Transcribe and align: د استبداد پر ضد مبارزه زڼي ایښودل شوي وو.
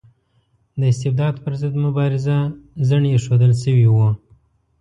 د 0.79 0.81
استبداد 0.91 1.35
پر 1.43 1.53
ضد 1.61 1.75
مبارزه 1.85 2.37
زڼي 2.89 3.09
ایښودل 3.13 3.53
شوي 3.63 3.87
وو. 3.89 4.09